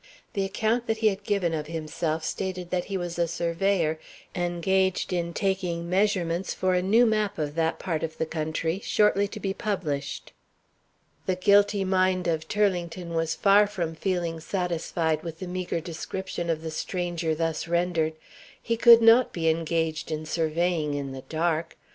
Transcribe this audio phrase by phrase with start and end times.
[0.33, 3.99] The account he had given of himself stated that he was a surveyor,
[4.33, 9.27] engaged in taking measurements for a new map of that part of the country, shortly
[9.27, 10.33] to be published.
[11.27, 16.63] The guilty mind of Turlington was far from feeling satisfied with the meager description of
[16.63, 18.13] the stranger thus rendered.
[18.59, 21.77] He could not be engaged in surveying in the dark.